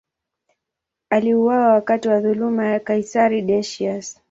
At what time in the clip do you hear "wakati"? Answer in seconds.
1.73-2.07